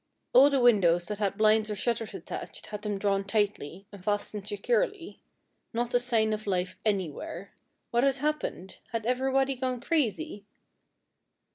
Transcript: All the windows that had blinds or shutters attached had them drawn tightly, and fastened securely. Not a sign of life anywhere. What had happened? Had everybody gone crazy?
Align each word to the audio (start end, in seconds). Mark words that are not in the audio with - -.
All 0.33 0.49
the 0.49 0.59
windows 0.59 1.05
that 1.05 1.19
had 1.19 1.37
blinds 1.37 1.69
or 1.69 1.75
shutters 1.75 2.15
attached 2.15 2.65
had 2.65 2.81
them 2.81 2.97
drawn 2.97 3.23
tightly, 3.23 3.85
and 3.91 4.03
fastened 4.03 4.47
securely. 4.47 5.21
Not 5.73 5.93
a 5.93 5.99
sign 5.99 6.33
of 6.33 6.47
life 6.47 6.75
anywhere. 6.83 7.53
What 7.91 8.03
had 8.03 8.15
happened? 8.15 8.77
Had 8.93 9.05
everybody 9.05 9.53
gone 9.53 9.79
crazy? 9.79 10.47